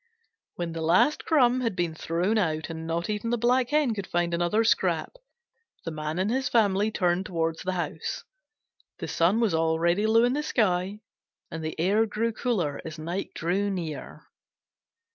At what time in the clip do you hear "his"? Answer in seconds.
6.31-6.49